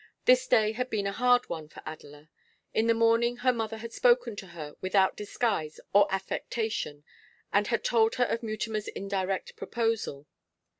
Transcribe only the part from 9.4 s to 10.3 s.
proposal.